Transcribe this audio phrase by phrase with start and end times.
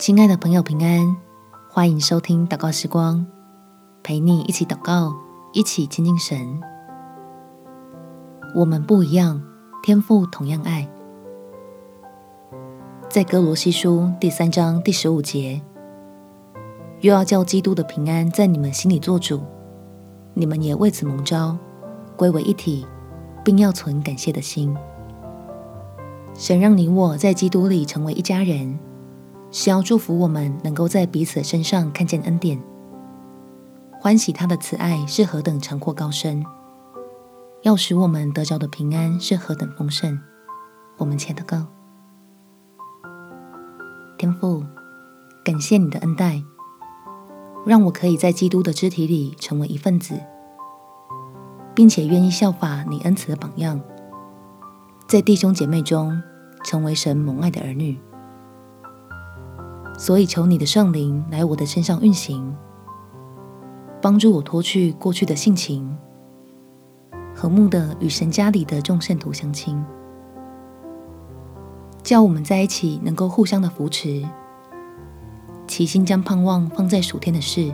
[0.00, 1.14] 亲爱的朋友，平安！
[1.68, 3.26] 欢迎收听祷告时光，
[4.02, 5.14] 陪你一起祷告，
[5.52, 6.58] 一起亲近神。
[8.56, 9.42] 我们不一样，
[9.82, 10.88] 天父同样爱。
[13.10, 15.60] 在哥罗西书第三章第十五节，
[17.00, 19.42] 又要叫基督的平安在你们心里作主，
[20.32, 21.54] 你们也为此蒙召，
[22.16, 22.86] 归为一体，
[23.44, 24.74] 并要存感谢的心。
[26.32, 28.78] 神让你我在基督里成为一家人。
[29.50, 32.62] 是要祝福我们能够在彼此身上看见恩典，
[34.00, 36.44] 欢喜他的慈爱是何等长阔高深，
[37.62, 40.18] 要使我们得着的平安是何等丰盛。
[40.98, 41.66] 我们且祷告，
[44.16, 44.64] 天父，
[45.44, 46.42] 感谢你的恩待，
[47.66, 50.20] 让我可以在基督的肢体里成为一份子，
[51.74, 53.80] 并且愿意效法你恩慈的榜样，
[55.08, 56.22] 在弟兄姐妹中
[56.62, 57.98] 成为神蒙爱的儿女。
[60.00, 62.56] 所以，求你的圣灵来我的身上运行，
[64.00, 65.94] 帮助我脱去过去的性情，
[67.36, 69.84] 和睦的与神家里的众圣徒相亲，
[72.02, 74.26] 叫我们在一起能够互相的扶持，
[75.66, 77.70] 齐心将盼望放在属天的事，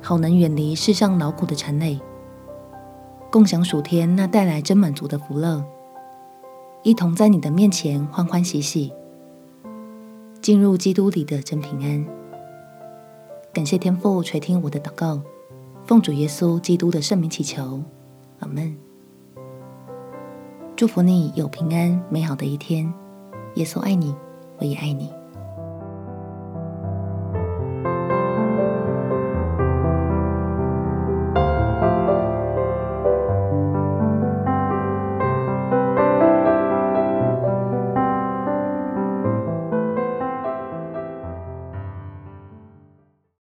[0.00, 2.00] 好能远离世上劳苦的缠累，
[3.32, 5.64] 共享属天那带来真满足的福乐，
[6.84, 8.92] 一同在你的面前欢欢喜喜。
[10.46, 12.06] 进入基督里的真平安，
[13.52, 15.20] 感谢天父垂听我的祷告，
[15.84, 17.82] 奉主耶稣基督的圣名祈求，
[18.38, 18.76] 阿门。
[20.76, 22.94] 祝福你有平安美好的一天，
[23.56, 24.14] 耶稣爱你，
[24.58, 25.10] 我也爱你。